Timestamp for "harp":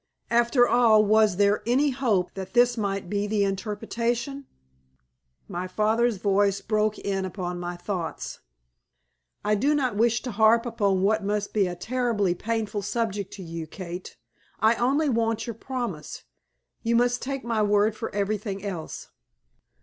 10.31-10.65